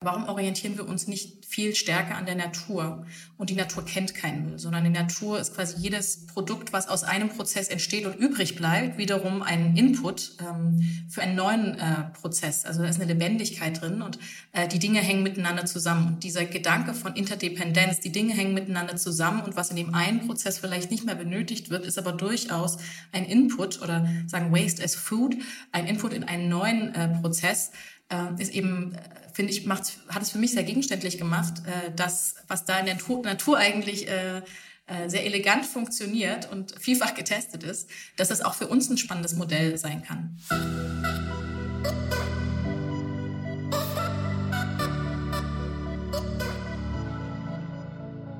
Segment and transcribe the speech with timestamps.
[0.00, 3.06] Warum orientieren wir uns nicht viel stärker an der Natur?
[3.38, 7.02] Und die Natur kennt keinen Müll, sondern die Natur ist quasi jedes Produkt, was aus
[7.02, 12.66] einem Prozess entsteht und übrig bleibt, wiederum ein Input ähm, für einen neuen äh, Prozess.
[12.66, 14.18] Also da ist eine Lebendigkeit drin und
[14.52, 16.08] äh, die Dinge hängen miteinander zusammen.
[16.08, 20.26] Und dieser Gedanke von Interdependenz, die Dinge hängen miteinander zusammen und was in dem einen
[20.26, 22.76] Prozess vielleicht nicht mehr benötigt wird, ist aber durchaus
[23.12, 25.36] ein Input oder sagen Waste as Food,
[25.72, 27.70] ein Input in einen neuen äh, Prozess,
[28.08, 28.98] äh, ist eben, äh,
[29.32, 32.86] finde ich, macht, hat es für mich sehr gegenständlich gemacht, äh, dass was da in
[32.86, 34.42] der Natur, Natur eigentlich äh,
[34.86, 39.34] äh, sehr elegant funktioniert und vielfach getestet ist, dass das auch für uns ein spannendes
[39.34, 40.36] Modell sein kann.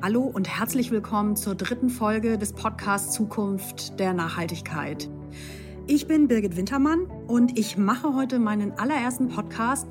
[0.02, 5.08] Hallo und herzlich willkommen zur dritten Folge des Podcasts Zukunft der Nachhaltigkeit.
[5.88, 9.86] Ich bin Birgit Wintermann und ich mache heute meinen allerersten Podcast,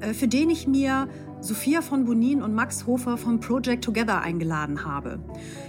[0.00, 1.08] äh, für den ich mir
[1.40, 5.20] Sophia von Bonin und Max Hofer vom Project Together eingeladen habe.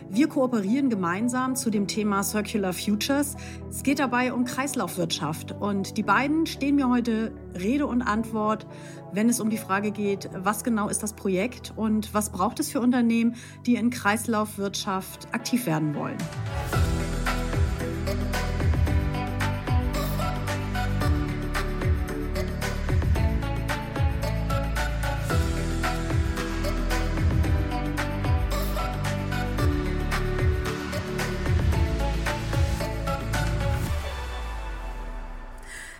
[0.09, 3.37] Wir kooperieren gemeinsam zu dem Thema Circular Futures.
[3.69, 8.67] Es geht dabei um Kreislaufwirtschaft und die beiden stehen mir heute Rede und Antwort,
[9.13, 12.69] wenn es um die Frage geht, was genau ist das Projekt und was braucht es
[12.69, 16.17] für Unternehmen, die in Kreislaufwirtschaft aktiv werden wollen.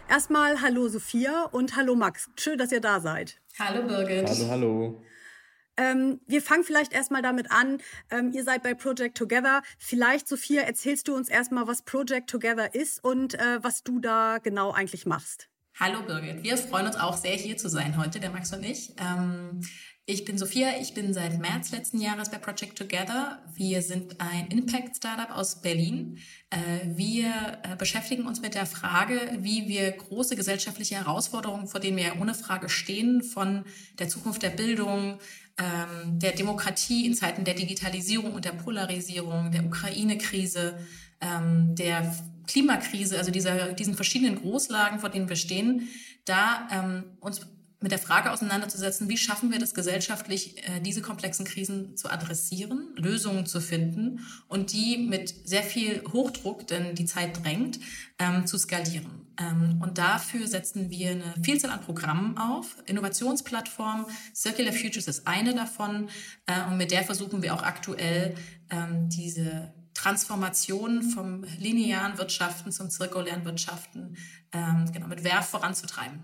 [0.10, 2.32] Erstmal hallo Sophia und hallo Max.
[2.36, 3.40] Schön, dass ihr da seid.
[3.60, 4.28] Hallo Birgit.
[4.28, 5.04] Hallo, hallo.
[5.78, 7.80] Ähm, wir fangen vielleicht erstmal damit an.
[8.10, 9.62] Ähm, ihr seid bei Project Together.
[9.78, 14.40] Vielleicht, Sophia, erzählst du uns erstmal, was Project Together ist und äh, was du da
[14.40, 15.48] genau eigentlich machst.
[15.82, 16.44] Hallo Birgit.
[16.44, 18.92] Wir freuen uns auch sehr, hier zu sein heute, der Max und ich.
[18.98, 19.62] Ähm,
[20.06, 23.42] ich bin Sophia, ich bin seit März letzten Jahres bei Project Together.
[23.54, 26.18] Wir sind ein Impact-Startup aus Berlin.
[26.50, 26.58] Äh,
[26.98, 27.30] wir
[27.64, 32.34] äh, beschäftigen uns mit der Frage, wie wir große gesellschaftliche Herausforderungen, vor denen wir ohne
[32.34, 33.64] Frage stehen, von
[34.00, 35.20] der Zukunft der Bildung,
[35.58, 40.78] ähm, der Demokratie in Zeiten der Digitalisierung und der Polarisierung, der Ukraine-Krise,
[41.22, 42.14] ähm, der
[42.50, 45.88] Klimakrise, also dieser, diesen verschiedenen Großlagen, vor denen wir stehen,
[46.26, 47.42] da ähm, uns
[47.82, 52.90] mit der Frage auseinanderzusetzen, wie schaffen wir das gesellschaftlich, äh, diese komplexen Krisen zu adressieren,
[52.96, 57.80] Lösungen zu finden und die mit sehr viel Hochdruck, denn die Zeit drängt,
[58.18, 59.28] ähm, zu skalieren.
[59.40, 62.76] Ähm, und dafür setzen wir eine Vielzahl an Programmen auf.
[62.86, 66.10] Innovationsplattform, Circular Futures ist eine davon
[66.48, 68.36] äh, und mit der versuchen wir auch aktuell
[68.70, 74.16] ähm, diese Transformation vom linearen Wirtschaften zum zirkulären Wirtschaften
[74.54, 76.24] ähm, genau, mit Werf voranzutreiben.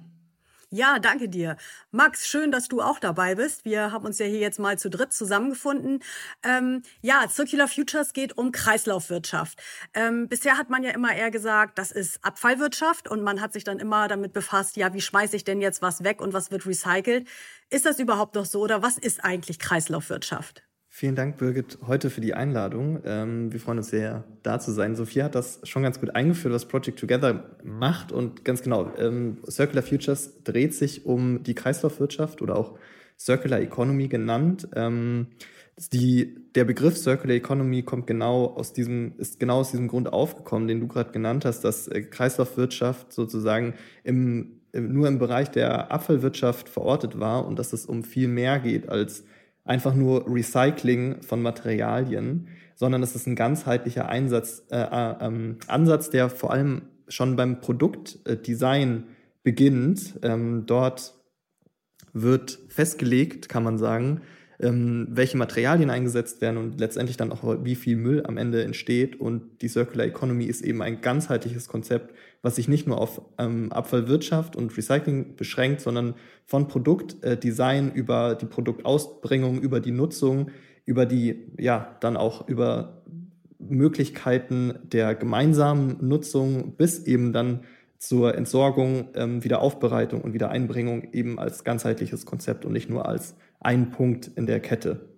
[0.70, 1.58] Ja, danke dir.
[1.92, 3.66] Max, schön, dass du auch dabei bist.
[3.66, 6.02] Wir haben uns ja hier jetzt mal zu dritt zusammengefunden.
[6.42, 9.62] Ähm, ja, Circular Futures geht um Kreislaufwirtschaft.
[9.94, 13.64] Ähm, bisher hat man ja immer eher gesagt, das ist Abfallwirtschaft und man hat sich
[13.64, 16.66] dann immer damit befasst, ja, wie schmeiße ich denn jetzt was weg und was wird
[16.66, 17.28] recycelt?
[17.70, 20.65] Ist das überhaupt noch so oder was ist eigentlich Kreislaufwirtschaft?
[20.98, 23.02] Vielen Dank, Birgit, heute für die Einladung.
[23.04, 24.96] Ähm, wir freuen uns sehr, da zu sein.
[24.96, 28.14] Sophia hat das schon ganz gut eingeführt, was Project Together macht.
[28.14, 32.80] Und ganz genau, ähm, Circular Futures dreht sich um die Kreislaufwirtschaft oder auch
[33.20, 34.70] Circular Economy genannt.
[34.74, 35.28] Ähm,
[35.92, 40.70] die, der Begriff Circular Economy kommt genau aus diesem, ist genau aus diesem Grund aufgekommen,
[40.70, 43.74] den du gerade genannt hast, dass äh, Kreislaufwirtschaft sozusagen
[44.06, 48.88] im, nur im Bereich der Abfallwirtschaft verortet war und dass es um viel mehr geht
[48.88, 49.26] als
[49.66, 56.10] einfach nur Recycling von Materialien, sondern es ist ein ganzheitlicher Einsatz, äh, äh, ähm, Ansatz,
[56.10, 59.06] der vor allem schon beim Produktdesign
[59.44, 60.20] beginnt.
[60.22, 61.16] Ähm, dort
[62.14, 64.22] wird festgelegt, kann man sagen,
[64.60, 69.20] ähm, welche Materialien eingesetzt werden und letztendlich dann auch, wie viel Müll am Ende entsteht.
[69.20, 73.72] Und die Circular Economy ist eben ein ganzheitliches Konzept, was sich nicht nur auf ähm,
[73.72, 80.52] Abfallwirtschaft und Recycling beschränkt, sondern von Produktdesign äh, über die Produktausbringung, über die Nutzung,
[80.86, 83.02] über die, ja, dann auch über
[83.58, 87.62] Möglichkeiten der gemeinsamen Nutzung bis eben dann
[87.98, 93.90] zur Entsorgung, ähm, Wiederaufbereitung und Wiedereinbringung eben als ganzheitliches Konzept und nicht nur als ein
[93.92, 95.10] Punkt in der Kette.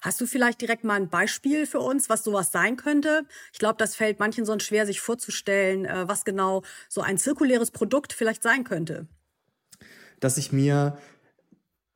[0.00, 3.22] Hast du vielleicht direkt mal ein Beispiel für uns, was sowas sein könnte?
[3.52, 7.72] Ich glaube, das fällt manchen sonst schwer, sich vorzustellen, äh, was genau so ein zirkuläres
[7.72, 9.08] Produkt vielleicht sein könnte.
[10.20, 10.96] Dass ich mir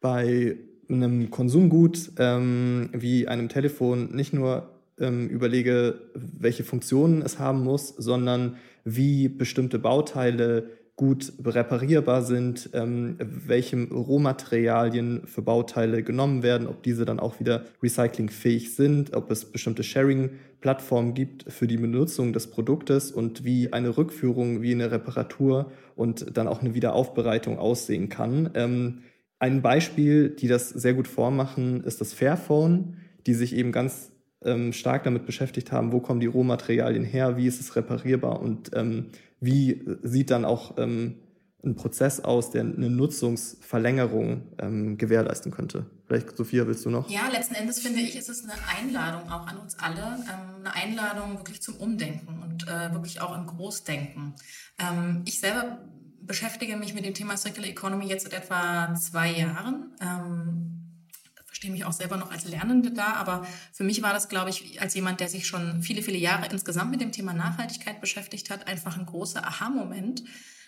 [0.00, 0.58] bei
[0.88, 4.68] einem Konsumgut ähm, wie einem Telefon nicht nur
[4.98, 10.70] ähm, überlege, welche Funktionen es haben muss, sondern wie bestimmte Bauteile
[11.00, 17.64] gut reparierbar sind, ähm, welche Rohmaterialien für Bauteile genommen werden, ob diese dann auch wieder
[17.82, 23.96] recyclingfähig sind, ob es bestimmte Sharing-Plattformen gibt für die Benutzung des Produktes und wie eine
[23.96, 28.50] Rückführung, wie eine Reparatur und dann auch eine Wiederaufbereitung aussehen kann.
[28.52, 28.98] Ähm,
[29.38, 34.12] ein Beispiel, die das sehr gut vormachen, ist das Fairphone, die sich eben ganz
[34.44, 38.72] ähm, stark damit beschäftigt haben, wo kommen die Rohmaterialien her, wie ist es reparierbar und
[38.74, 39.06] ähm,
[39.40, 41.16] wie sieht dann auch ähm,
[41.64, 45.86] ein Prozess aus, der eine Nutzungsverlängerung ähm, gewährleisten könnte.
[46.06, 47.08] Vielleicht, Sophia, willst du noch?
[47.10, 50.74] Ja, letzten Endes finde ich, ist es eine Einladung auch an uns alle, ähm, eine
[50.74, 54.34] Einladung wirklich zum Umdenken und äh, wirklich auch im Großdenken.
[54.78, 55.78] Ähm, ich selber
[56.22, 59.92] beschäftige mich mit dem Thema Circular Economy jetzt seit etwa zwei Jahren.
[61.60, 64.80] Verstehe mich auch selber noch als Lernende da, aber für mich war das, glaube ich,
[64.80, 68.66] als jemand, der sich schon viele, viele Jahre insgesamt mit dem Thema Nachhaltigkeit beschäftigt hat,
[68.66, 70.22] einfach ein großer Aha-Moment,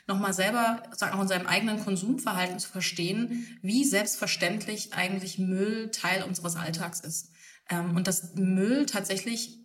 [0.06, 6.24] nochmal selber, sagen auch in seinem eigenen Konsumverhalten zu verstehen, wie selbstverständlich eigentlich Müll Teil
[6.24, 7.30] unseres Alltags ist.
[7.70, 9.60] Ähm, und dass Müll tatsächlich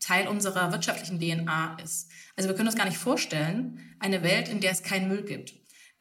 [0.00, 2.10] Teil unserer wirtschaftlichen DNA ist.
[2.34, 5.52] Also wir können uns gar nicht vorstellen, eine Welt, in der es keinen Müll gibt.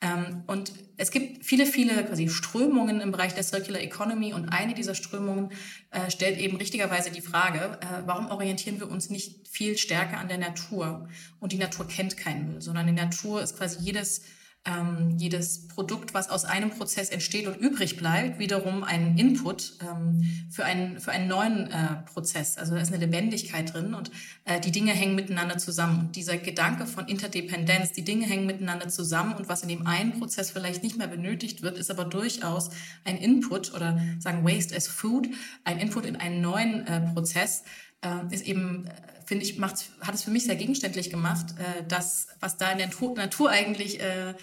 [0.02, 4.74] Ähm, und es gibt viele, viele quasi Strömungen im Bereich der Circular Economy und eine
[4.74, 5.52] dieser Strömungen
[5.92, 10.28] äh, stellt eben richtigerweise die Frage, äh, warum orientieren wir uns nicht viel stärker an
[10.28, 11.08] der Natur?
[11.40, 14.22] Und die Natur kennt keinen Müll, sondern die Natur ist quasi jedes
[14.66, 20.48] ähm, jedes Produkt, was aus einem Prozess entsteht und übrig bleibt, wiederum ein Input ähm,
[20.50, 22.58] für, einen, für einen neuen äh, Prozess.
[22.58, 24.10] Also da ist eine Lebendigkeit drin und
[24.46, 26.00] äh, die Dinge hängen miteinander zusammen.
[26.00, 30.18] Und dieser Gedanke von Interdependenz, die Dinge hängen miteinander zusammen und was in dem einen
[30.20, 32.72] Prozess vielleicht nicht mehr benötigt wird, ist aber durchaus
[33.04, 35.28] ein Input oder sagen Waste as Food,
[35.64, 37.64] ein Input in einen neuen äh, Prozess,
[38.02, 38.90] äh, ist eben
[39.26, 42.78] finde ich, macht, hat es für mich sehr gegenständlich gemacht, äh, das, was da in
[42.78, 44.34] der Natur, eigentlich äh,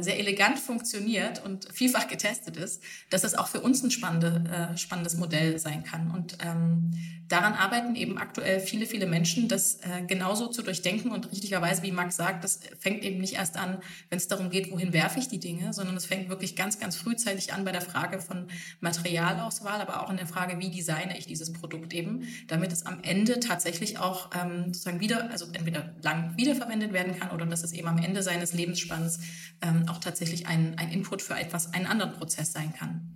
[0.00, 4.76] sehr elegant funktioniert und vielfach getestet ist, dass es auch für uns ein spannende, äh,
[4.76, 6.10] spannendes Modell sein kann.
[6.10, 6.92] Und ähm,
[7.28, 11.10] daran arbeiten eben aktuell viele, viele Menschen, das äh, genauso zu durchdenken.
[11.10, 13.78] Und richtigerweise, wie Max sagt, das fängt eben nicht erst an,
[14.08, 16.96] wenn es darum geht, wohin werfe ich die Dinge, sondern es fängt wirklich ganz, ganz
[16.96, 18.48] frühzeitig an bei der Frage von
[18.80, 23.00] Materialauswahl, aber auch in der Frage, wie designe ich dieses Produkt eben, damit es am
[23.02, 27.72] Ende tatsächlich auch ähm, sozusagen wieder, also entweder lang wiederverwendet werden kann oder dass es
[27.72, 29.18] eben am Ende seines Lebensspanns
[29.66, 33.08] ähm, auch tatsächlich ein, ein Input für etwas, einen anderen Prozess sein kann.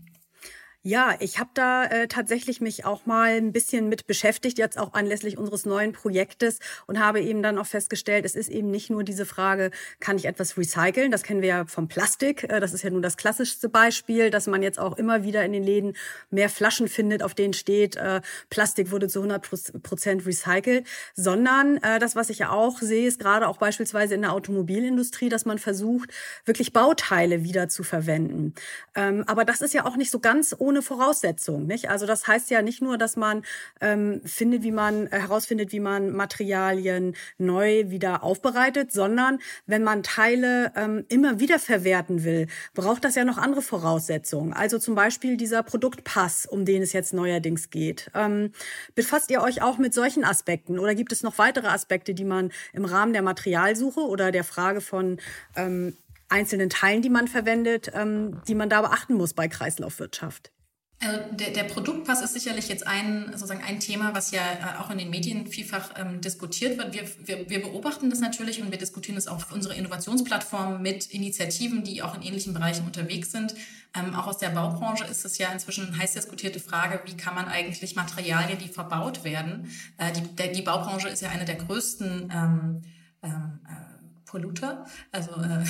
[0.82, 4.94] Ja, ich habe da äh, tatsächlich mich auch mal ein bisschen mit beschäftigt, jetzt auch
[4.94, 9.04] anlässlich unseres neuen Projektes und habe eben dann auch festgestellt, es ist eben nicht nur
[9.04, 11.10] diese Frage, kann ich etwas recyceln?
[11.10, 12.44] Das kennen wir ja vom Plastik.
[12.44, 15.52] Äh, das ist ja nun das klassischste Beispiel, dass man jetzt auch immer wieder in
[15.52, 15.96] den Läden
[16.30, 21.98] mehr Flaschen findet, auf denen steht, äh, Plastik wurde zu 100 Prozent recycelt, sondern äh,
[21.98, 25.58] das, was ich ja auch sehe, ist gerade auch beispielsweise in der Automobilindustrie, dass man
[25.58, 26.10] versucht,
[26.46, 28.54] wirklich Bauteile wieder zu verwenden.
[28.94, 31.66] Ähm, aber das ist ja auch nicht so ganz ohne Voraussetzung.
[31.66, 31.90] Nicht?
[31.90, 33.42] Also das heißt ja nicht nur, dass man
[33.80, 40.04] ähm, findet, wie man äh, herausfindet, wie man Materialien neu wieder aufbereitet, sondern wenn man
[40.04, 44.52] Teile ähm, immer wieder verwerten will, braucht das ja noch andere Voraussetzungen.
[44.52, 48.10] Also zum Beispiel dieser Produktpass, um den es jetzt neuerdings geht.
[48.14, 48.52] Ähm,
[48.94, 52.52] befasst ihr euch auch mit solchen Aspekten oder gibt es noch weitere Aspekte, die man
[52.72, 55.18] im Rahmen der Materialsuche oder der Frage von
[55.56, 55.96] ähm,
[56.28, 60.52] einzelnen Teilen, die man verwendet, ähm, die man da beachten muss bei Kreislaufwirtschaft?
[61.02, 64.90] Also der, der Produktpass ist sicherlich jetzt ein, sozusagen ein Thema, was ja äh, auch
[64.90, 66.92] in den Medien vielfach ähm, diskutiert wird.
[66.92, 71.84] Wir, wir, wir beobachten das natürlich und wir diskutieren das auf unserer Innovationsplattform mit Initiativen,
[71.84, 73.54] die auch in ähnlichen Bereichen unterwegs sind.
[73.96, 77.34] Ähm, auch aus der Baubranche ist es ja inzwischen eine heiß diskutierte Frage, wie kann
[77.34, 81.56] man eigentlich Materialien, die verbaut werden, äh, die, der, die Baubranche ist ja eine der
[81.56, 82.82] größten ähm,
[83.22, 83.89] ähm, äh,
[84.30, 85.64] Polluter, also äh,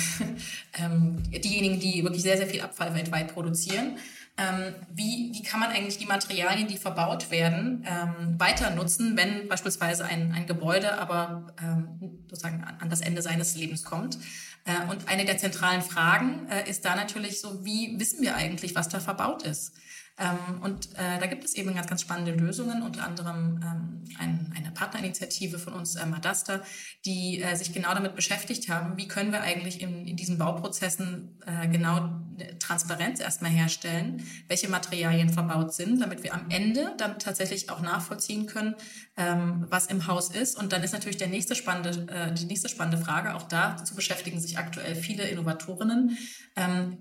[0.83, 3.97] ähm, diejenigen, die wirklich sehr, sehr viel Abfall weltweit produzieren
[4.41, 9.47] ähm, wie, wie kann man eigentlich die Materialien, die verbaut werden, ähm, weiter nutzen, wenn
[9.47, 14.17] beispielsweise ein, ein Gebäude aber ähm, sozusagen an, an das Ende seines Lebens kommt.
[14.65, 18.73] Äh, und eine der zentralen Fragen äh, ist da natürlich so, wie wissen wir eigentlich,
[18.73, 19.73] was da verbaut ist?
[20.21, 24.53] Ähm, und äh, da gibt es eben ganz, ganz spannende Lösungen, unter anderem ähm, ein,
[24.55, 26.61] eine Partnerinitiative von uns, äh, Madasta,
[27.05, 31.29] die äh, sich genau damit beschäftigt haben, wie können wir eigentlich in, in diesen Bauprozessen
[31.71, 32.21] genau
[32.59, 38.45] Transparenz erstmal herstellen, welche Materialien verbaut sind, damit wir am Ende dann tatsächlich auch nachvollziehen
[38.45, 38.75] können,
[39.17, 40.57] ähm, was im Haus ist.
[40.57, 44.57] Und dann ist natürlich der nächste spannende, die nächste spannende Frage, auch dazu beschäftigen sich
[44.57, 46.17] aktuell viele Innovatorinnen,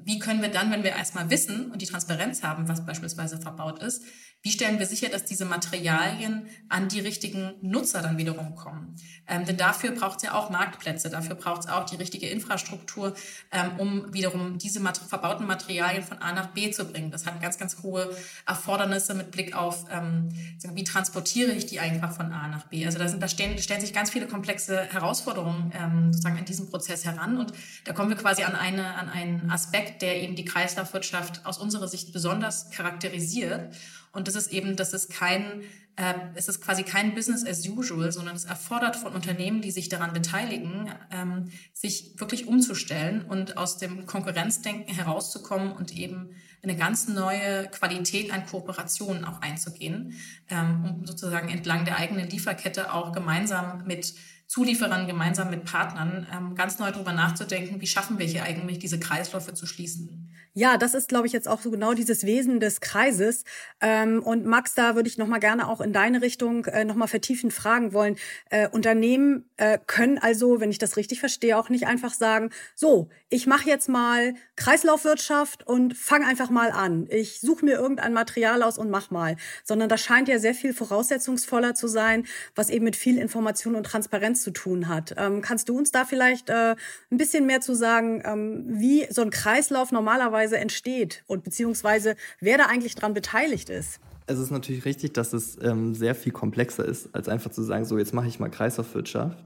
[0.05, 3.43] wie können wir dann, wenn wir erstmal wissen und die Transparenz haben, was beispielsweise beispielsweise
[3.43, 4.05] verbaut ist,
[4.43, 8.97] wie stellen wir sicher, dass diese Materialien an die richtigen Nutzer dann wiederum kommen?
[9.29, 13.15] Ähm, denn dafür braucht es ja auch Marktplätze, dafür braucht es auch die richtige Infrastruktur,
[13.53, 17.11] ähm, um wiederum diese mat verbauten Materialien von A nach B zu bringen.
[17.11, 18.17] Das hat ganz, ganz hohe
[18.47, 20.31] Erfordernisse mit Blick auf, ähm,
[20.73, 22.87] wie transportiere ich die einfach von A nach B.
[22.87, 26.71] Also da, sind, da stehen, stellen sich ganz viele komplexe Herausforderungen ähm, sozusagen in diesem
[26.71, 27.39] Prozess heran.
[27.39, 27.53] Und
[27.85, 31.89] da kommen wir quasi an, eine, an einen Aspekt, der eben die Kreislaufwirtschaft aus unserer
[31.89, 33.75] Sicht besonders charakterisiert.
[34.13, 35.63] Und das ist eben, das ist kein,
[35.97, 39.89] äh, es ist quasi kein Business as usual, sondern es erfordert von Unternehmen, die sich
[39.89, 46.31] daran beteiligen, ähm, sich wirklich umzustellen und aus dem Konkurrenzdenken herauszukommen und eben
[46.63, 50.15] eine ganz neue Qualität an Kooperationen auch einzugehen,
[50.49, 54.15] ähm, um sozusagen entlang der eigenen Lieferkette auch gemeinsam mit
[54.51, 58.99] Zulieferern, gemeinsam mit Partnern ähm, ganz neu darüber nachzudenken, wie schaffen wir hier eigentlich diese
[58.99, 60.29] Kreisläufe zu schließen.
[60.55, 63.45] Ja, das ist, glaube ich, jetzt auch so genau dieses Wesen des Kreises.
[63.81, 66.97] Ähm, und Max, da würde ich noch mal gerne auch in deine Richtung äh, noch
[66.97, 68.17] mal vertiefend fragen wollen.
[68.51, 73.09] Äh, Unternehmen äh, können also, wenn ich das richtig verstehe, auch nicht einfach sagen, so,
[73.31, 77.07] ich mache jetzt mal Kreislaufwirtschaft und fange einfach mal an.
[77.11, 79.37] Ich suche mir irgendein Material aus und mach mal.
[79.65, 83.85] Sondern das scheint ja sehr viel voraussetzungsvoller zu sein, was eben mit viel Information und
[83.85, 85.15] Transparenz zu tun hat.
[85.17, 86.77] Ähm, kannst du uns da vielleicht äh,
[87.11, 92.17] ein bisschen mehr zu sagen, ähm, wie so ein Kreislauf normalerweise normalerweise entsteht und beziehungsweise
[92.41, 94.01] wer da eigentlich dran beteiligt ist.
[94.27, 97.85] Es ist natürlich richtig, dass es ähm, sehr viel komplexer ist, als einfach zu sagen,
[97.85, 99.39] so jetzt mache ich mal Kreislaufwirtschaft.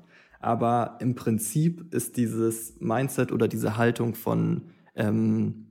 [0.45, 4.63] Aber im Prinzip ist dieses Mindset oder diese Haltung von
[4.95, 5.67] ähm,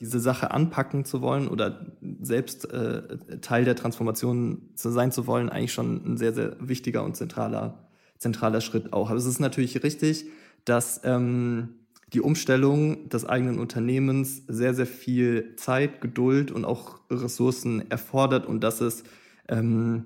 [0.00, 1.86] diese Sache anpacken zu wollen oder
[2.20, 7.04] selbst äh, Teil der Transformation zu sein zu wollen, eigentlich schon ein sehr, sehr wichtiger
[7.04, 7.88] und zentraler,
[8.18, 9.10] zentraler Schritt auch.
[9.10, 10.26] Aber es ist natürlich richtig,
[10.64, 11.76] dass ähm,
[12.12, 18.62] die Umstellung des eigenen Unternehmens sehr, sehr viel Zeit, Geduld und auch Ressourcen erfordert und
[18.62, 19.04] dass es,
[19.48, 20.04] ähm,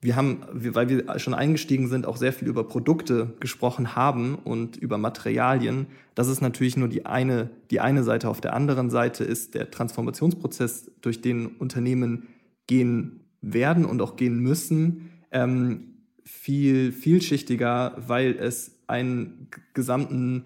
[0.00, 4.76] wir haben, weil wir schon eingestiegen sind, auch sehr viel über Produkte gesprochen haben und
[4.76, 5.86] über Materialien.
[6.14, 8.28] Das ist natürlich nur die eine, die eine Seite.
[8.28, 12.28] Auf der anderen Seite ist der Transformationsprozess, durch den Unternehmen
[12.68, 20.44] gehen werden und auch gehen müssen, ähm, viel vielschichtiger, weil es einen gesamten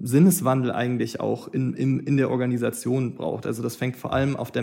[0.00, 3.46] Sinneswandel eigentlich auch in, in, in der Organisation braucht.
[3.46, 4.62] Also das fängt vor allem auf der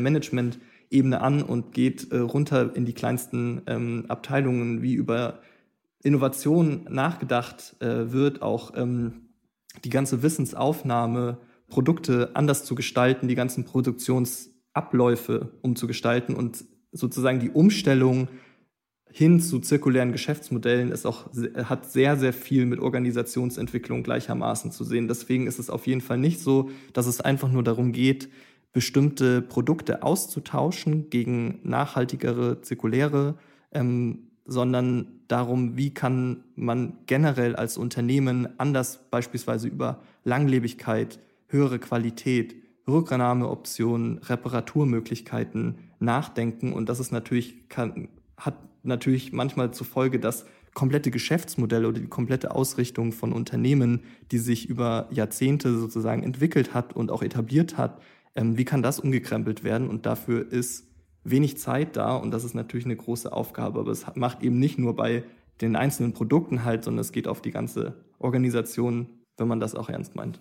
[0.90, 5.40] Management-Ebene an und geht äh, runter in die kleinsten ähm, Abteilungen, wie über
[6.02, 9.30] Innovation nachgedacht äh, wird, auch ähm,
[9.84, 18.28] die ganze Wissensaufnahme, Produkte anders zu gestalten, die ganzen Produktionsabläufe umzugestalten und sozusagen die Umstellung
[19.12, 21.30] hin zu zirkulären Geschäftsmodellen ist auch,
[21.64, 25.08] hat sehr, sehr viel mit Organisationsentwicklung gleichermaßen zu sehen.
[25.08, 28.30] Deswegen ist es auf jeden Fall nicht so, dass es einfach nur darum geht,
[28.72, 33.36] bestimmte Produkte auszutauschen gegen nachhaltigere, zirkuläre,
[33.72, 42.56] ähm, sondern darum, wie kann man generell als Unternehmen anders beispielsweise über Langlebigkeit, höhere Qualität,
[42.88, 46.74] Rücknahmeoptionen, Reparaturmöglichkeiten nachdenken.
[46.74, 52.08] Und das ist natürlich, kann, hat natürlich manchmal zur Folge, dass komplette Geschäftsmodelle oder die
[52.08, 58.02] komplette Ausrichtung von Unternehmen, die sich über Jahrzehnte sozusagen entwickelt hat und auch etabliert hat,
[58.36, 59.90] ähm, wie kann das umgekrempelt werden?
[59.90, 60.86] Und dafür ist
[61.24, 63.80] wenig Zeit da und das ist natürlich eine große Aufgabe.
[63.80, 65.24] Aber es macht eben nicht nur bei
[65.62, 69.90] den einzelnen Produkten halt, sondern es geht auf die ganze Organisation, wenn man das auch
[69.90, 70.40] ernst meint.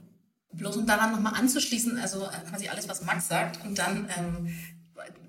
[0.52, 4.48] Bloß um daran nochmal anzuschließen, also quasi alles, was Max sagt, und dann ähm,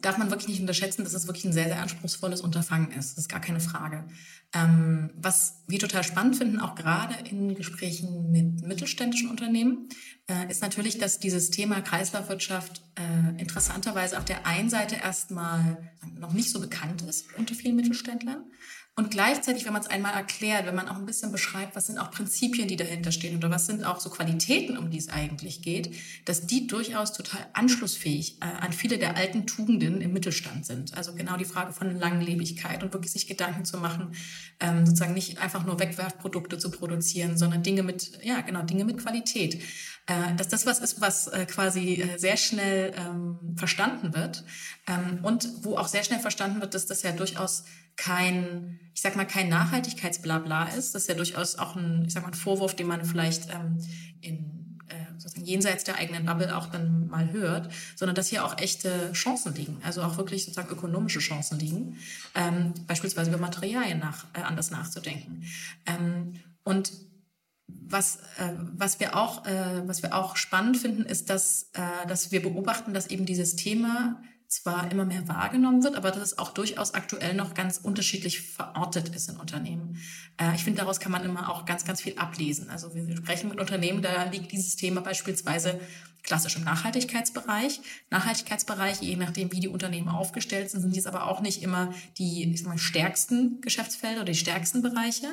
[0.01, 3.11] darf man wirklich nicht unterschätzen, dass es wirklich ein sehr, sehr anspruchsvolles Unterfangen ist.
[3.11, 4.05] Das ist gar keine Frage.
[4.53, 9.89] Ähm, was wir total spannend finden, auch gerade in Gesprächen mit mittelständischen Unternehmen,
[10.27, 15.77] äh, ist natürlich, dass dieses Thema Kreislaufwirtschaft äh, interessanterweise auf der einen Seite erstmal
[16.17, 18.43] noch nicht so bekannt ist unter vielen Mittelständlern.
[18.99, 21.97] Und gleichzeitig, wenn man es einmal erklärt, wenn man auch ein bisschen beschreibt, was sind
[21.99, 25.61] auch Prinzipien, die dahinter stehen oder was sind auch so Qualitäten, um die es eigentlich
[25.61, 30.97] geht, dass die durchaus total anschlussfähig äh, an viele der alten Tugenden im Mittelstand sind.
[30.97, 34.11] Also genau die Frage von Langlebigkeit und wirklich sich Gedanken zu machen,
[34.59, 38.97] ähm, sozusagen nicht einfach nur Wegwerfprodukte zu produzieren, sondern Dinge mit, ja genau, Dinge mit
[38.97, 39.61] Qualität.
[40.07, 44.43] Äh, dass das was ist, was äh, quasi äh, sehr schnell ähm, verstanden wird
[44.87, 47.63] ähm, und wo auch sehr schnell verstanden wird, dass das ja durchaus
[47.99, 50.95] kein, ich sag mal, kein Nachhaltigkeitsblabla ist.
[50.95, 53.77] Das ist ja durchaus auch ein, ich sag mal, ein Vorwurf, den man vielleicht ähm,
[54.21, 58.57] in, äh, sozusagen jenseits der eigenen Bubble auch dann mal hört, sondern dass hier auch
[58.57, 61.97] echte Chancen liegen, also auch wirklich sozusagen ökonomische Chancen liegen,
[62.35, 65.43] ähm, beispielsweise über Materialien nach, äh, anders nachzudenken.
[65.85, 66.93] Ähm, und
[67.67, 72.31] was, äh, was, wir auch, äh, was wir auch spannend finden, ist, dass, äh, dass
[72.31, 76.51] wir beobachten, dass eben dieses Thema zwar immer mehr wahrgenommen wird, aber dass es auch
[76.51, 80.01] durchaus aktuell noch ganz unterschiedlich verortet ist in Unternehmen.
[80.37, 82.69] Äh, ich finde, daraus kann man immer auch ganz, ganz viel ablesen.
[82.71, 85.79] Also wir sprechen mit Unternehmen, da liegt dieses Thema beispielsweise
[86.23, 87.79] klassisch im Nachhaltigkeitsbereich.
[88.09, 92.51] Nachhaltigkeitsbereich, je nachdem, wie die Unternehmen aufgestellt sind, sind dies aber auch nicht immer die
[92.51, 95.27] ich sag mal, stärksten Geschäftsfelder oder die stärksten Bereiche.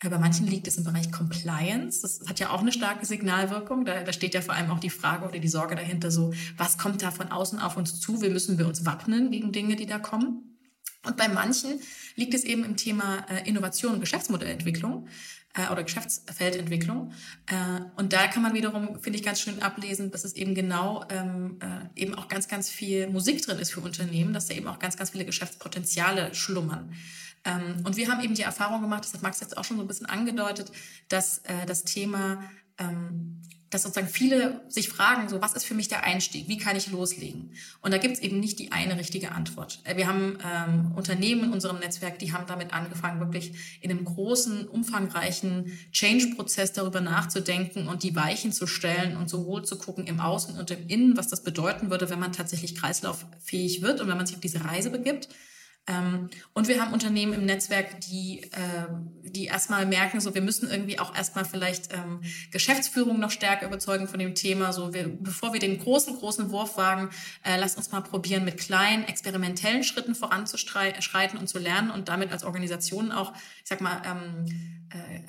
[0.00, 2.02] Bei manchen liegt es im Bereich Compliance.
[2.02, 3.84] Das hat ja auch eine starke Signalwirkung.
[3.84, 6.76] Da, da steht ja vor allem auch die Frage oder die Sorge dahinter so, was
[6.76, 8.20] kommt da von außen auf uns zu?
[8.20, 10.58] Wie müssen wir uns wappnen gegen Dinge, die da kommen?
[11.04, 11.80] Und bei manchen
[12.16, 15.08] liegt es eben im Thema äh, Innovation und Geschäftsmodellentwicklung
[15.54, 17.12] äh, oder Geschäftsfeldentwicklung.
[17.46, 21.04] Äh, und da kann man wiederum, finde ich, ganz schön ablesen, dass es eben genau
[21.10, 24.66] ähm, äh, eben auch ganz, ganz viel Musik drin ist für Unternehmen, dass da eben
[24.66, 26.94] auch ganz, ganz viele Geschäftspotenziale schlummern.
[27.44, 29.82] Ähm, und wir haben eben die Erfahrung gemacht, das hat Max jetzt auch schon so
[29.82, 30.72] ein bisschen angedeutet,
[31.08, 32.42] dass äh, das Thema
[32.78, 33.42] ähm,
[33.74, 36.92] dass sozusagen viele sich fragen, so was ist für mich der Einstieg, wie kann ich
[36.92, 37.50] loslegen?
[37.82, 39.80] Und da gibt es eben nicht die eine richtige Antwort.
[39.82, 44.04] Äh, wir haben ähm, Unternehmen in unserem Netzwerk, die haben damit angefangen, wirklich in einem
[44.04, 50.20] großen, umfangreichen Change-Prozess darüber nachzudenken und die Weichen zu stellen und sowohl zu gucken im
[50.20, 54.16] Außen und im Innen, was das bedeuten würde, wenn man tatsächlich kreislauffähig wird und wenn
[54.16, 55.28] man sich auf diese Reise begibt.
[55.86, 58.86] Ähm, und wir haben Unternehmen im Netzwerk, die, äh,
[59.22, 64.08] die erstmal merken, so wir müssen irgendwie auch erstmal vielleicht ähm, Geschäftsführung noch stärker überzeugen
[64.08, 64.72] von dem Thema.
[64.72, 67.10] So wir, bevor wir den großen, großen Wurf wagen,
[67.44, 72.32] äh, lasst uns mal probieren, mit kleinen, experimentellen Schritten voranzuschreiten und zu lernen und damit
[72.32, 74.46] als Organisation auch, ich sag mal, ähm,
[74.90, 75.20] äh,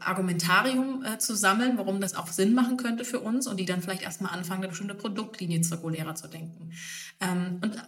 [0.00, 3.82] Argumentarium äh, zu sammeln, warum das auch Sinn machen könnte für uns und die dann
[3.82, 6.72] vielleicht erstmal anfangen, eine bestimmte Produktlinie zirkulärer zu denken.
[7.20, 7.80] Ähm, und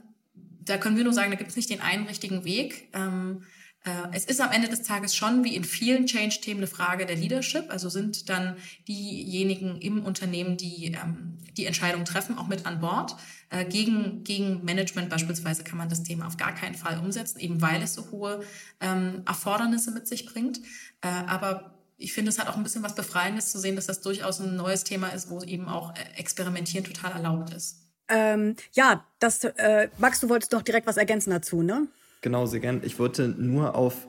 [0.64, 2.88] da können wir nur sagen, da gibt es nicht den einen richtigen Weg.
[2.92, 3.44] Ähm,
[3.85, 7.16] äh, es ist am Ende des Tages schon wie in vielen Change-Themen eine Frage der
[7.16, 7.71] Leadership.
[7.71, 8.56] Also sind dann
[8.88, 13.16] diejenigen im Unternehmen, die ähm, die Entscheidung treffen, auch mit an Bord.
[13.50, 17.61] Äh, gegen, gegen Management beispielsweise kann man das Thema auf gar keinen Fall umsetzen, eben
[17.61, 18.42] weil es so hohe
[18.80, 20.59] ähm, Erfordernisse mit sich bringt.
[21.00, 24.00] Äh, aber ich finde, es hat auch ein bisschen was Befreiendes zu sehen, dass das
[24.00, 27.83] durchaus ein neues Thema ist, wo eben auch äh, Experimentieren total erlaubt ist.
[28.08, 31.88] Ähm, ja, das, äh, Max, du wolltest doch direkt was ergänzen dazu, ne?
[32.20, 32.80] Genau, sehr gern.
[32.84, 34.08] Ich wollte nur auf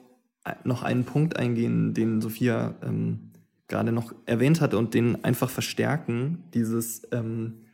[0.63, 3.31] noch einen Punkt eingehen, den Sophia ähm,
[3.67, 6.43] gerade noch erwähnt hatte und den einfach verstärken.
[6.53, 7.65] Dieses ähm,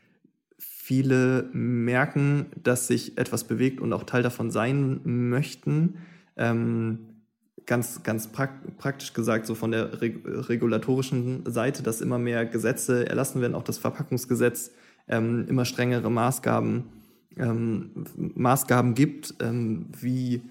[0.57, 5.97] viele merken, dass sich etwas bewegt und auch Teil davon sein möchten.
[6.37, 6.99] Ähm,
[7.65, 13.07] ganz, ganz prak praktisch gesagt, so von der reg regulatorischen Seite, dass immer mehr Gesetze
[13.07, 14.71] erlassen werden, auch das Verpackungsgesetz
[15.07, 16.83] ähm, immer strengere Maßgaben,
[17.37, 20.41] ähm, Maßgaben gibt, ähm, wie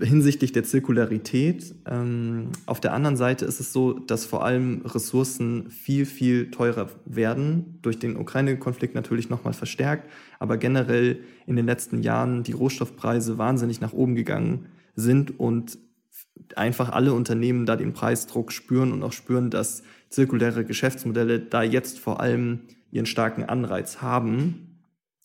[0.00, 1.74] hinsichtlich der Zirkularität.
[1.86, 6.88] Ähm, auf der anderen Seite ist es so, dass vor allem Ressourcen viel, viel teurer
[7.04, 13.38] werden, durch den Ukraine-Konflikt natürlich nochmal verstärkt, aber generell in den letzten Jahren die Rohstoffpreise
[13.38, 15.78] wahnsinnig nach oben gegangen sind und
[16.56, 21.98] einfach alle Unternehmen da den Preisdruck spüren und auch spüren, dass zirkuläre Geschäftsmodelle da jetzt
[21.98, 24.80] vor allem ihren starken Anreiz haben.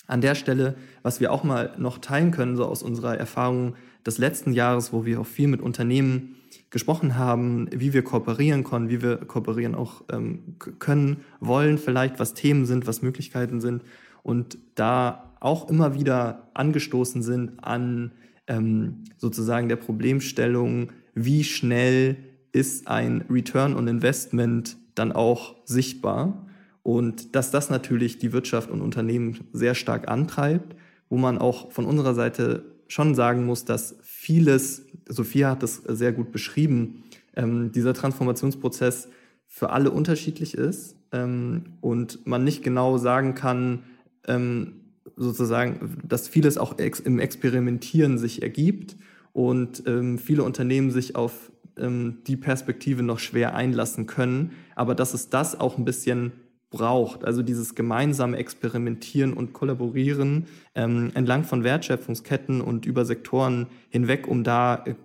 [0.08, 4.17] An der Stelle, was wir auch mal noch teilen können, so aus unserer Erfahrung des
[4.17, 6.36] letzten Jahres, wo wir auch viel mit Unternehmen
[6.69, 12.34] gesprochen haben, wie wir kooperieren können, wie wir kooperieren auch ähm, können, wollen, vielleicht was
[12.34, 13.84] Themen sind, was Möglichkeiten sind
[14.23, 18.12] und da auch immer wieder angestoßen sind an
[18.47, 22.17] ähm, sozusagen der Problemstellung, wie schnell
[22.52, 26.47] ist ein Return on Investment dann auch sichtbar
[26.84, 30.76] und dass das natürlich die Wirtschaft und Unternehmen sehr stark antreibt,
[31.10, 36.12] wo man auch von unserer Seite schon sagen muss, dass vieles, Sophia hat das sehr
[36.12, 37.04] gut beschrieben,
[37.36, 39.08] ähm, dieser Transformationsprozess
[39.48, 43.84] für alle unterschiedlich ist ähm, und man nicht genau sagen kann,
[44.28, 44.82] ähm,
[45.15, 48.98] sozusagen, dass vieles auch ex im Experimentieren sich ergibt
[49.32, 55.13] und ähm, viele Unternehmen sich auf ähm, die Perspektive noch schwer einlassen können, aber dass
[55.13, 56.32] es das auch ein bisschen
[56.73, 57.23] braucht.
[57.23, 64.43] Also dieses gemeinsame Experimentieren und Kollaborieren ähm, entlang von Wertschöpfungsketten und über Sektoren hinweg, um
[64.43, 64.95] da äh,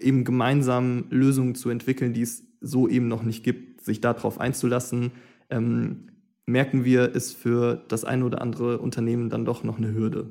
[0.00, 5.12] eben gemeinsam Lösungen zu entwickeln, die es so eben noch nicht gibt, sich darauf einzulassen,
[5.50, 6.08] ähm,
[6.46, 10.30] merken wir, ist für das ein oder andere Unternehmen dann doch noch eine Hürde.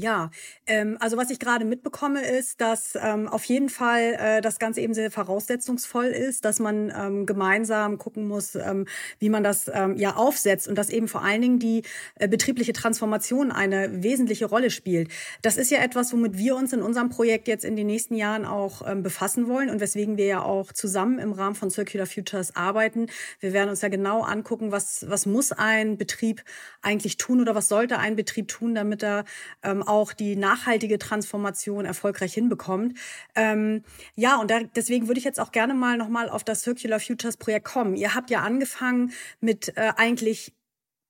[0.00, 0.30] Ja,
[0.68, 4.80] ähm, also was ich gerade mitbekomme, ist, dass ähm, auf jeden Fall äh, das Ganze
[4.80, 8.86] eben sehr voraussetzungsvoll ist, dass man ähm, gemeinsam gucken muss, ähm,
[9.18, 11.82] wie man das ähm, ja aufsetzt und dass eben vor allen Dingen die
[12.14, 15.10] äh, betriebliche Transformation eine wesentliche Rolle spielt.
[15.42, 18.44] Das ist ja etwas, womit wir uns in unserem Projekt jetzt in den nächsten Jahren
[18.44, 22.54] auch ähm, befassen wollen und weswegen wir ja auch zusammen im Rahmen von Circular Futures
[22.54, 23.08] arbeiten.
[23.40, 26.44] Wir werden uns ja genau angucken, was, was muss ein Betrieb
[26.82, 29.24] eigentlich tun oder was sollte ein Betrieb tun, damit er
[29.64, 32.98] ähm, auch die nachhaltige Transformation erfolgreich hinbekommt.
[33.34, 33.82] Ähm,
[34.14, 37.36] ja, und da, deswegen würde ich jetzt auch gerne mal nochmal auf das Circular Futures
[37.36, 37.96] Projekt kommen.
[37.96, 40.52] Ihr habt ja angefangen mit äh, eigentlich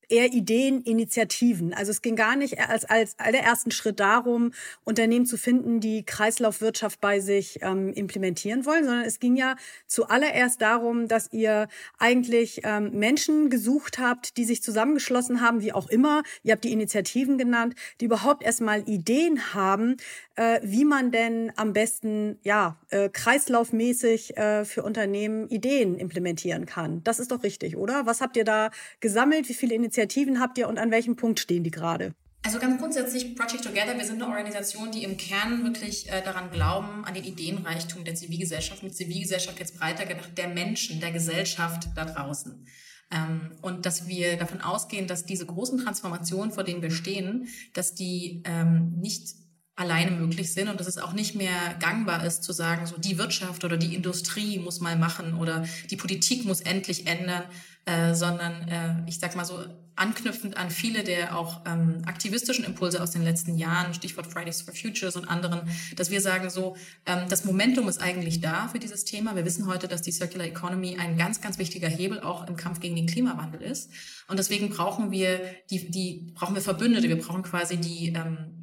[0.08, 1.74] eher Ideen, Initiativen.
[1.74, 4.52] Also es ging gar nicht als, als allerersten Schritt darum,
[4.84, 10.62] Unternehmen zu finden, die Kreislaufwirtschaft bei sich ähm, implementieren wollen, sondern es ging ja zuallererst
[10.62, 11.68] darum, dass ihr
[11.98, 16.22] eigentlich ähm, Menschen gesucht habt, die sich zusammengeschlossen haben, wie auch immer.
[16.42, 19.96] Ihr habt die Initiativen genannt, die überhaupt erstmal Ideen haben,
[20.36, 27.02] äh, wie man denn am besten ja äh, kreislaufmäßig äh, für Unternehmen Ideen implementieren kann.
[27.04, 28.06] Das ist doch richtig, oder?
[28.06, 29.48] Was habt ihr da gesammelt?
[29.48, 29.97] Wie viele Initiativen
[30.40, 32.14] habt ihr und an welchem Punkt stehen die gerade?
[32.44, 36.50] Also ganz grundsätzlich Project Together, wir sind eine Organisation, die im Kern wirklich äh, daran
[36.50, 41.88] glauben, an den Ideenreichtum der Zivilgesellschaft, mit Zivilgesellschaft jetzt breiter gedacht, der Menschen, der Gesellschaft
[41.96, 42.66] da draußen.
[43.10, 47.94] Ähm, und dass wir davon ausgehen, dass diese großen Transformationen, vor denen wir stehen, dass
[47.94, 49.34] die ähm, nicht
[49.78, 53.16] alleine möglich sind und dass es auch nicht mehr gangbar ist zu sagen, so die
[53.16, 57.44] Wirtschaft oder die Industrie muss mal machen oder die Politik muss endlich ändern,
[57.84, 59.64] äh, sondern äh, ich sag mal so
[59.98, 64.74] anknüpfend an viele der auch ähm, aktivistischen Impulse aus den letzten Jahren, Stichwort Fridays for
[64.74, 65.62] Futures und anderen,
[65.96, 69.36] dass wir sagen so, ähm, das Momentum ist eigentlich da für dieses Thema.
[69.36, 72.80] Wir wissen heute, dass die Circular Economy ein ganz, ganz wichtiger Hebel auch im Kampf
[72.80, 73.90] gegen den Klimawandel ist.
[74.28, 78.57] Und deswegen brauchen wir die, die brauchen wir Verbündete, wir brauchen quasi die ähm,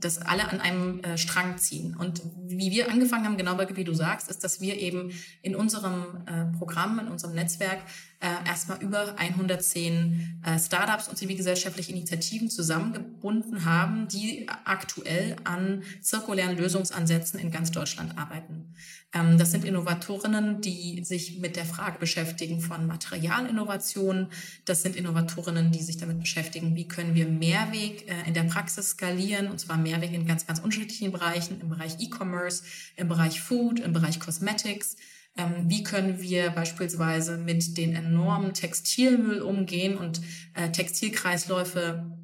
[0.00, 1.94] dass alle an einem äh, Strang ziehen.
[1.96, 6.24] Und wie wir angefangen haben, genau wie du sagst, ist, dass wir eben in unserem
[6.26, 7.80] äh, Programm, in unserem Netzwerk
[8.20, 16.56] äh, erstmal über 110 äh, Startups und zivilgesellschaftliche Initiativen zusammengebunden haben, die aktuell an zirkulären
[16.56, 18.74] Lösungsansätzen in ganz Deutschland arbeiten.
[19.12, 24.28] Ähm, das sind Innovatorinnen, die sich mit der Frage beschäftigen von Materialinnovationen.
[24.64, 28.90] Das sind Innovatorinnen, die sich damit beschäftigen, wie können wir Mehrweg äh, in der Praxis
[28.90, 32.62] skalieren, und zwar Mehrweg in ganz, ganz unterschiedlichen Bereichen, im Bereich E-Commerce,
[32.96, 34.96] im Bereich Food, im Bereich Cosmetics.
[35.36, 40.20] Ähm, wie können wir beispielsweise mit den enormen Textilmüll umgehen und
[40.54, 42.19] äh, Textilkreisläufe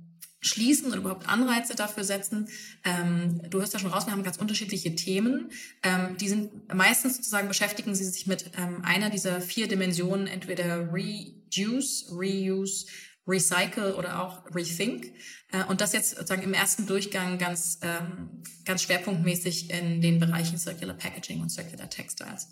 [0.46, 2.48] schließen und überhaupt Anreize dafür setzen.
[2.84, 5.50] Ähm, du hörst ja schon raus, wir haben ganz unterschiedliche Themen.
[5.82, 10.92] Ähm, die sind meistens sozusagen beschäftigen sie sich mit ähm, einer dieser vier Dimensionen, entweder
[10.92, 12.86] Reduce, Reuse,
[13.26, 15.12] Recycle oder auch Rethink.
[15.52, 20.58] Äh, und das jetzt sozusagen im ersten Durchgang ganz, ähm, ganz schwerpunktmäßig in den Bereichen
[20.58, 22.48] Circular Packaging und Circular Textiles.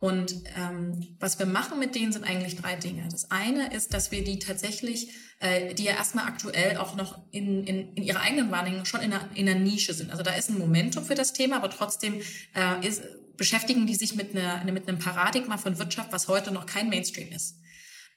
[0.00, 3.08] Und ähm, was wir machen mit denen sind eigentlich drei Dinge.
[3.10, 7.64] Das eine ist, dass wir die tatsächlich, äh, die ja erstmal aktuell auch noch in,
[7.64, 10.12] in, in ihrer eigenen Wahrnehmung schon in einer, in einer Nische sind.
[10.12, 12.20] Also da ist ein Momentum für das Thema, aber trotzdem
[12.54, 13.02] äh, ist,
[13.36, 17.32] beschäftigen die sich mit, einer, mit einem Paradigma von Wirtschaft, was heute noch kein Mainstream
[17.32, 17.56] ist.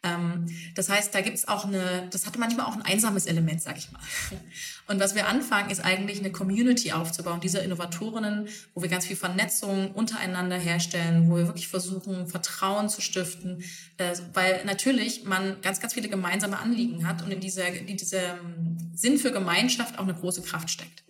[0.04, 3.78] Ähm, das heißt, da gibt's auch eine, das hat manchmal auch ein einsames Element, sag
[3.78, 4.02] ich mal.
[4.88, 9.16] Und was wir anfangen, ist eigentlich eine Community aufzubauen, dieser Innovatorinnen, wo wir ganz viel
[9.16, 13.64] Vernetzung untereinander herstellen, wo wir wirklich versuchen, Vertrauen zu stiften,
[13.98, 18.78] äh, weil natürlich man ganz, ganz viele gemeinsame Anliegen hat und in dieser, in diesem
[18.96, 21.04] Sinn für Gemeinschaft auch eine große Kraft steckt.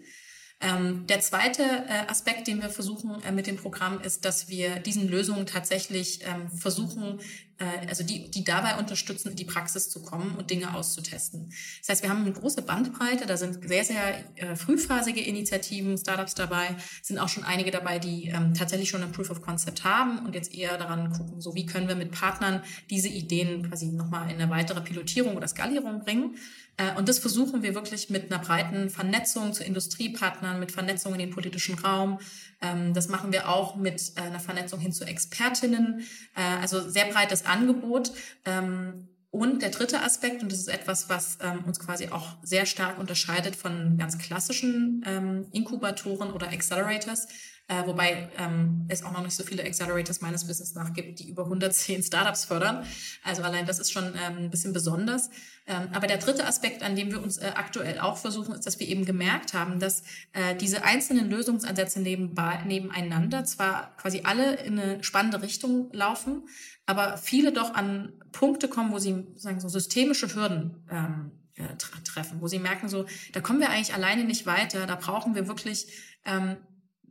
[0.61, 4.77] Ähm, der zweite äh, Aspekt, den wir versuchen äh, mit dem Programm, ist, dass wir
[4.77, 7.19] diesen Lösungen tatsächlich ähm, versuchen,
[7.57, 11.51] äh, also die, die dabei unterstützen, in die Praxis zu kommen und Dinge auszutesten.
[11.79, 16.35] Das heißt, wir haben eine große Bandbreite, da sind sehr, sehr äh, frühphasige Initiativen, Startups
[16.35, 20.25] dabei, sind auch schon einige dabei, die ähm, tatsächlich schon ein Proof of Concept haben
[20.25, 24.29] und jetzt eher daran gucken, so wie können wir mit Partnern diese Ideen quasi nochmal
[24.29, 26.35] in eine weitere Pilotierung oder Skalierung bringen.
[26.81, 31.19] Äh, und das versuchen wir wirklich mit einer breiten Vernetzung zu Industriepartnern, mit Vernetzung in
[31.19, 32.19] den politischen Raum.
[32.61, 36.05] Ähm, das machen wir auch mit äh, einer Vernetzung hin zu Expertinnen.
[36.35, 38.11] Äh, also sehr breites Angebot.
[38.45, 42.65] Ähm, und der dritte Aspekt, und das ist etwas, was ähm, uns quasi auch sehr
[42.65, 47.27] stark unterscheidet von ganz klassischen Inkubatoren oder Accelerators,
[47.71, 51.29] äh, wobei ähm, es auch noch nicht so viele Accelerators meines Wissens nach gibt, die
[51.29, 52.85] über 110 Startups fördern.
[53.23, 55.29] Also allein das ist schon ähm, ein bisschen besonders.
[55.67, 58.81] Ähm, aber der dritte Aspekt, an dem wir uns äh, aktuell auch versuchen, ist, dass
[58.81, 60.03] wir eben gemerkt haben, dass
[60.33, 66.43] äh, diese einzelnen Lösungsansätze nebenbei, nebeneinander zwar quasi alle in eine spannende Richtung laufen,
[66.85, 72.41] aber viele doch an Punkte kommen, wo sie sagen so systemische Hürden ähm, äh, treffen,
[72.41, 75.87] wo sie merken, so, da kommen wir eigentlich alleine nicht weiter, da brauchen wir wirklich
[76.25, 76.57] ähm,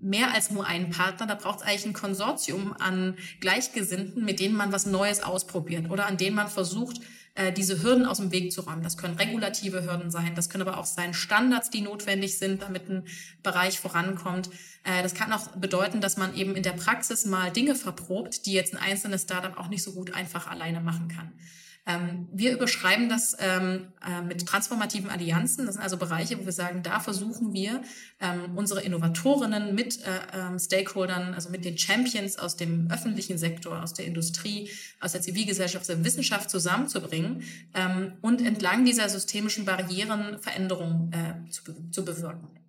[0.03, 4.57] mehr als nur einen Partner, da braucht es eigentlich ein Konsortium an Gleichgesinnten, mit denen
[4.57, 7.01] man was Neues ausprobiert oder an denen man versucht,
[7.35, 8.83] äh, diese Hürden aus dem Weg zu räumen.
[8.83, 12.89] Das können regulative Hürden sein, das können aber auch sein Standards, die notwendig sind, damit
[12.89, 13.05] ein
[13.43, 14.51] Bereich vorankommt.
[14.85, 18.53] Äh, das kann auch bedeuten, dass man eben in der Praxis mal Dinge verprobt, die
[18.53, 21.33] jetzt ein einzelnes Startup auch nicht so gut einfach alleine machen kann.
[21.90, 25.66] Ähm, wir überschreiben das ähm, äh, mit transformativen Allianzen.
[25.66, 27.83] Das sind also Bereiche, wo wir sagen, da versuchen wir,
[28.20, 33.94] ähm, unsere Innovatorinnen mit äh, Stakeholdern, also mit den Champions aus dem öffentlichen Sektor, aus
[33.94, 37.42] der Industrie, aus der Zivilgesellschaft, aus der Wissenschaft zusammenzubringen
[38.20, 41.50] und entlang dieser systemischen Barrieren Veränderungen äh,
[41.90, 42.60] zu bewirken.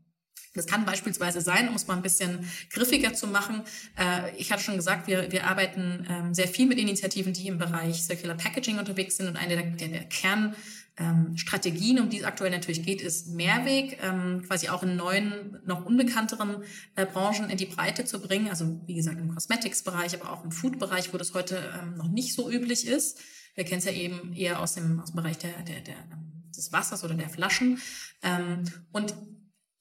[0.54, 3.62] Das kann beispielsweise sein, um es mal ein bisschen griffiger zu machen.
[3.98, 7.58] Äh, ich hatte schon gesagt, wir, wir arbeiten ähm, sehr viel mit Initiativen, die im
[7.58, 9.28] Bereich Circular Packaging unterwegs sind.
[9.28, 14.44] Und eine der, der, Kernstrategien, ähm, um die es aktuell natürlich geht, ist Mehrweg, ähm,
[14.46, 16.64] quasi auch in neuen, noch unbekannteren
[16.96, 18.50] äh, Branchen in die Breite zu bringen.
[18.50, 21.62] Also wie gesagt im Cosmetics-Bereich, aber auch im Food-Bereich, wo das heute
[21.96, 23.20] noch nicht so üblich ist.
[23.56, 25.96] Wir kennen es ja eben eher aus dem, aus dem Bereich der, der, der,
[26.56, 27.80] des Wassers oder der Flaschen.
[28.92, 29.16] und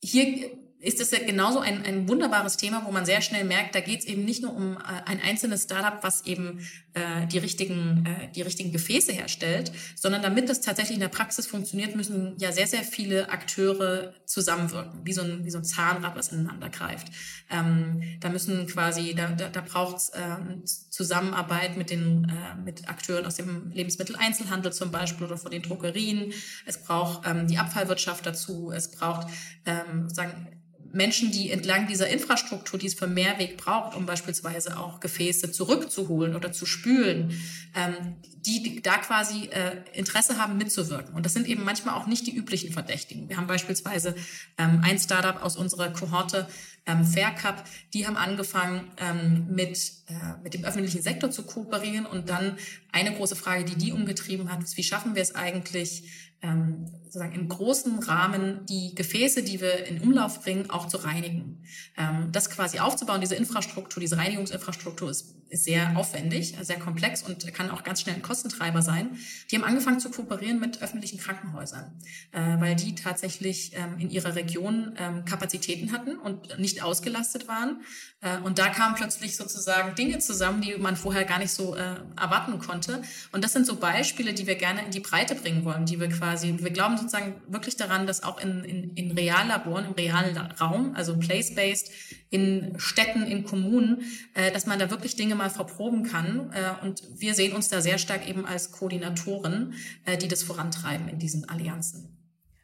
[0.03, 0.51] hier
[0.81, 4.01] ist es ja genauso ein, ein wunderbares Thema, wo man sehr schnell merkt, da geht
[4.01, 8.33] es eben nicht nur um äh, ein einzelnes Startup, was eben äh, die, richtigen, äh,
[8.33, 12.67] die richtigen Gefäße herstellt, sondern damit das tatsächlich in der Praxis funktioniert, müssen ja sehr,
[12.67, 17.09] sehr viele Akteure zusammenwirken, wie so ein, wie so ein Zahnrad, was ineinander greift.
[17.51, 22.89] Ähm, da müssen quasi, da, da, da braucht es äh, Zusammenarbeit mit den äh, mit
[22.89, 26.33] Akteuren aus dem Lebensmitteleinzelhandel zum Beispiel oder von den Drogerien.
[26.65, 28.73] Es braucht ähm, die Abfallwirtschaft dazu.
[28.73, 29.29] Es braucht
[29.67, 30.49] ähm, sagen
[30.93, 36.35] Menschen, die entlang dieser Infrastruktur, die es für Mehrweg braucht, um beispielsweise auch Gefäße zurückzuholen
[36.35, 37.41] oder zu spülen,
[37.75, 41.15] ähm, die da quasi äh, Interesse haben, mitzuwirken.
[41.15, 43.29] Und das sind eben manchmal auch nicht die üblichen Verdächtigen.
[43.29, 44.15] Wir haben beispielsweise
[44.59, 46.49] ähm, ein Startup aus unserer Kohorte,
[46.87, 52.07] ähm, Faircup, die haben angefangen, ähm, mit, äh, mit dem öffentlichen Sektor zu kooperieren.
[52.07, 52.57] Und dann
[52.93, 57.35] eine große Frage, die die umgetrieben hat, ist, wie schaffen wir es eigentlich, ähm, sozusagen
[57.35, 61.65] im großen Rahmen die Gefäße, die wir in Umlauf bringen, auch zu reinigen.
[61.99, 67.53] Ähm, das quasi aufzubauen, diese Infrastruktur, diese Reinigungsinfrastruktur ist, ist sehr aufwendig, sehr komplex und
[67.53, 69.19] kann auch ganz schnell ein Kostentreiber sein.
[69.51, 71.99] Die haben angefangen zu kooperieren mit öffentlichen Krankenhäusern,
[72.33, 77.83] äh, weil die tatsächlich ähm, in ihrer Region ähm, Kapazitäten hatten und nicht ausgelastet waren.
[78.21, 81.97] Äh, und da kamen plötzlich sozusagen Dinge zusammen, die man vorher gar nicht so äh,
[82.17, 83.03] erwarten konnte.
[83.33, 86.09] Und das sind so Beispiele, die wir gerne in die Breite bringen wollen, die wir
[86.09, 90.95] quasi, wir glauben sozusagen wirklich daran, dass auch in, in, in Reallaboren, im realen Raum,
[90.95, 91.91] also place-based,
[92.29, 94.03] in Städten, in Kommunen,
[94.35, 96.53] äh, dass man da wirklich Dinge mal verproben kann.
[96.53, 101.09] Äh, und wir sehen uns da sehr stark eben als Koordinatoren, äh, die das vorantreiben
[101.09, 102.20] in diesen Allianzen.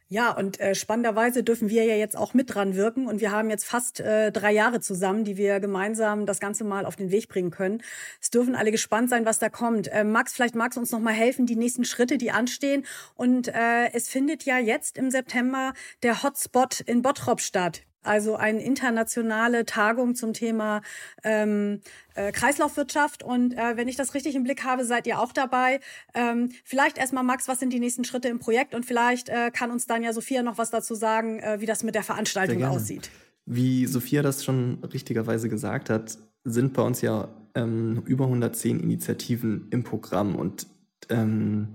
[0.09, 3.49] Ja, und äh, spannenderweise dürfen wir ja jetzt auch mit dran wirken und wir haben
[3.49, 7.27] jetzt fast äh, drei Jahre zusammen, die wir gemeinsam das Ganze mal auf den Weg
[7.27, 7.83] bringen können.
[8.21, 9.89] Es dürfen alle gespannt sein, was da kommt.
[9.89, 12.85] Äh, Max, vielleicht magst du uns noch mal helfen, die nächsten Schritte, die anstehen.
[13.15, 18.61] Und äh, es findet ja jetzt im September der Hotspot in Bottrop statt also eine
[18.63, 20.81] internationale Tagung zum Thema
[21.23, 21.81] ähm,
[22.15, 23.23] äh, Kreislaufwirtschaft.
[23.23, 25.79] Und äh, wenn ich das richtig im Blick habe, seid ihr auch dabei.
[26.13, 28.75] Ähm, vielleicht erstmal, Max, was sind die nächsten Schritte im Projekt?
[28.75, 31.83] Und vielleicht äh, kann uns dann ja Sophia noch was dazu sagen, äh, wie das
[31.83, 33.09] mit der Veranstaltung aussieht.
[33.45, 39.67] Wie Sophia das schon richtigerweise gesagt hat, sind bei uns ja ähm, über 110 Initiativen
[39.71, 40.67] im Programm und
[41.09, 41.69] ähm,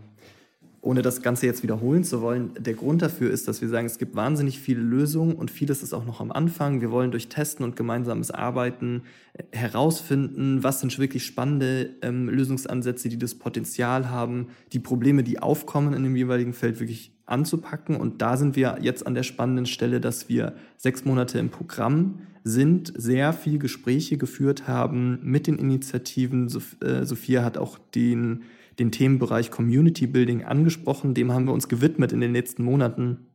[0.82, 3.98] ohne das Ganze jetzt wiederholen zu wollen, der Grund dafür ist, dass wir sagen, es
[3.98, 6.80] gibt wahnsinnig viele Lösungen und vieles ist auch noch am Anfang.
[6.80, 13.08] Wir wollen durch Testen und gemeinsames Arbeiten äh, herausfinden, was sind wirklich spannende ähm, Lösungsansätze,
[13.08, 17.94] die das Potenzial haben, die Probleme, die aufkommen in dem jeweiligen Feld wirklich anzupacken.
[17.94, 22.18] Und da sind wir jetzt an der spannenden Stelle, dass wir sechs Monate im Programm
[22.42, 26.48] sind, sehr viel Gespräche geführt haben mit den Initiativen.
[26.80, 28.42] Äh, Sophia hat auch den
[28.78, 31.14] den Themenbereich Community Building angesprochen.
[31.14, 33.26] Dem haben wir uns gewidmet in den letzten Monaten,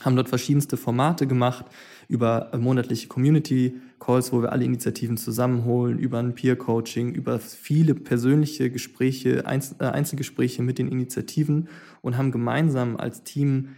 [0.00, 1.66] haben dort verschiedenste Formate gemacht
[2.08, 7.94] über monatliche Community Calls, wo wir alle Initiativen zusammenholen, über ein Peer Coaching, über viele
[7.94, 11.68] persönliche Gespräche, äh, Einzelgespräche mit den Initiativen
[12.00, 13.68] und haben gemeinsam als Team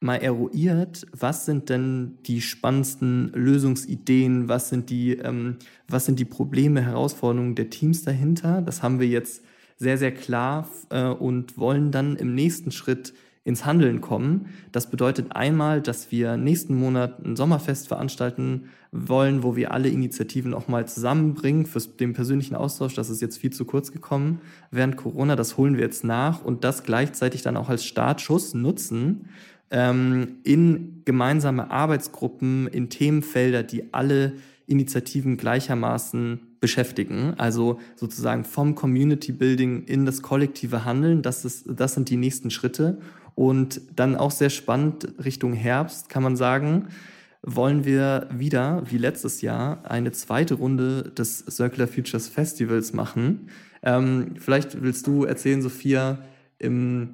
[0.00, 5.56] mal eruiert, was sind denn die spannendsten Lösungsideen, was sind die, ähm,
[5.88, 8.60] was sind die Probleme, Herausforderungen der Teams dahinter.
[8.62, 9.42] Das haben wir jetzt
[9.84, 14.46] sehr, sehr klar äh, und wollen dann im nächsten Schritt ins Handeln kommen.
[14.72, 20.54] Das bedeutet einmal, dass wir nächsten Monat ein Sommerfest veranstalten wollen, wo wir alle Initiativen
[20.54, 22.94] auch mal zusammenbringen für den persönlichen Austausch.
[22.94, 25.36] Das ist jetzt viel zu kurz gekommen während Corona.
[25.36, 29.28] Das holen wir jetzt nach und das gleichzeitig dann auch als Startschuss nutzen
[29.70, 34.32] ähm, in gemeinsame Arbeitsgruppen, in Themenfelder, die alle
[34.66, 37.34] Initiativen gleichermaßen beschäftigen.
[37.36, 41.20] Also sozusagen vom Community Building in das kollektive Handeln.
[41.20, 42.96] Das, ist, das sind die nächsten Schritte.
[43.34, 46.88] Und dann auch sehr spannend Richtung Herbst kann man sagen,
[47.42, 53.50] wollen wir wieder, wie letztes Jahr, eine zweite Runde des Circular Futures Festivals machen.
[53.82, 56.16] Ähm, vielleicht willst du erzählen, Sophia,
[56.58, 57.10] im,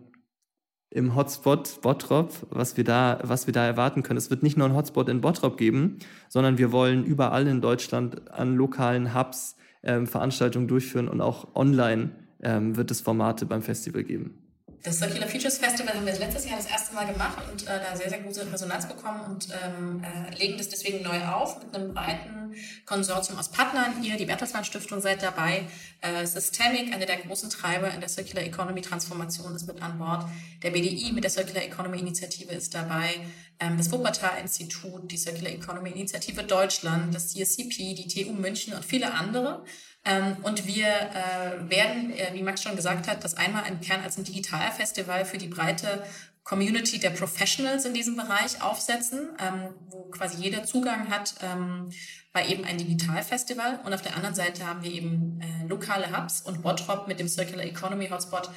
[0.90, 4.16] im Hotspot Bottrop, was wir, da, was wir da erwarten können.
[4.16, 5.98] Es wird nicht nur einen Hotspot in Bottrop geben,
[6.28, 12.10] sondern wir wollen überall in Deutschland an lokalen Hubs ähm, Veranstaltungen durchführen und auch online
[12.42, 14.39] ähm, wird es Formate beim Festival geben.
[14.82, 17.94] Das Circular Futures Festival haben wir letztes Jahr das erste Mal gemacht und äh, da
[17.94, 21.92] sehr, sehr gute Resonanz bekommen und ähm, äh, legen das deswegen neu auf mit einem
[21.92, 22.54] breiten
[22.86, 24.02] Konsortium aus Partnern.
[24.02, 25.64] Ihr, die Bertelsmann Stiftung, seid dabei.
[26.00, 30.24] Äh, Systemic, eine der großen Treiber in der Circular Economy Transformation, ist mit an Bord.
[30.62, 33.16] Der BDI mit der Circular Economy Initiative ist dabei.
[33.58, 38.84] Ähm, das Wuppertal Institut, die Circular Economy Initiative Deutschland, das CSCP, die TU München und
[38.84, 39.62] viele andere.
[40.04, 44.02] Ähm, und wir äh, werden, äh, wie Max schon gesagt hat, das einmal im Kern
[44.02, 46.02] als ein Digitalfestival für die breite
[46.42, 51.90] Community der Professionals in diesem Bereich aufsetzen, ähm, wo quasi jeder Zugang hat ähm,
[52.32, 53.80] bei eben ein Digitalfestival.
[53.84, 57.28] Und auf der anderen Seite haben wir eben äh, lokale Hubs und Bottrop mit dem
[57.28, 58.50] Circular Economy Hotspot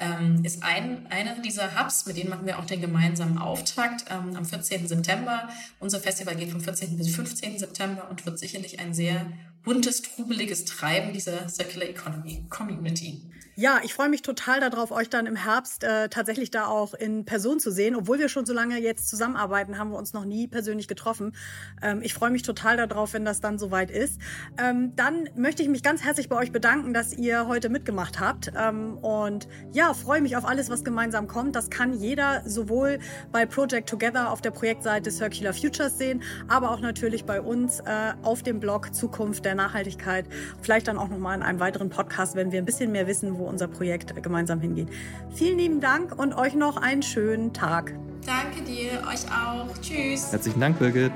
[0.00, 4.36] ähm, ist ein, einer dieser Hubs, mit denen machen wir auch den gemeinsamen Auftakt ähm,
[4.36, 4.86] am 14.
[4.86, 5.48] September.
[5.80, 6.96] Unser Festival geht vom 14.
[6.96, 7.58] bis 15.
[7.58, 9.26] September und wird sicherlich ein sehr
[9.68, 13.20] buntes, trubeliges Treiben dieser Circular Economy Community.
[13.60, 17.24] Ja, ich freue mich total darauf, euch dann im Herbst äh, tatsächlich da auch in
[17.24, 17.96] Person zu sehen.
[17.96, 21.34] Obwohl wir schon so lange jetzt zusammenarbeiten, haben wir uns noch nie persönlich getroffen.
[21.82, 24.20] Ähm, ich freue mich total darauf, wenn das dann soweit ist.
[24.58, 28.52] Ähm, dann möchte ich mich ganz herzlich bei euch bedanken, dass ihr heute mitgemacht habt.
[28.56, 31.56] Ähm, und ja, freue mich auf alles, was gemeinsam kommt.
[31.56, 33.00] Das kann jeder sowohl
[33.32, 38.12] bei Project Together auf der Projektseite Circular Futures sehen, aber auch natürlich bei uns äh,
[38.22, 40.26] auf dem Blog Zukunft der Nachhaltigkeit.
[40.62, 43.47] Vielleicht dann auch nochmal in einem weiteren Podcast, wenn wir ein bisschen mehr wissen, wo
[43.48, 44.88] unser Projekt gemeinsam hingeht.
[45.34, 47.94] Vielen lieben Dank und euch noch einen schönen Tag.
[48.26, 49.68] Danke dir, euch auch.
[49.80, 50.32] Tschüss.
[50.32, 51.12] Herzlichen Dank, Birgit.